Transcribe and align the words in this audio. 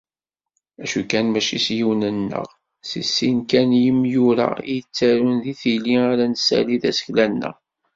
Acu 0.83 0.99
kan 1.09 1.25
mačči 1.31 1.57
s 1.65 1.67
yiwen 1.77 2.03
neɣ 2.29 2.43
s 2.89 2.91
sin 3.13 3.39
kan 3.49 3.69
n 3.75 3.79
yimyura 3.83 4.49
i 4.61 4.63
yettarun 4.77 5.37
deg 5.43 5.57
tili 5.61 5.95
ara 6.09 6.25
nessali 6.27 6.77
tasekla-nneɣ. 6.83 7.55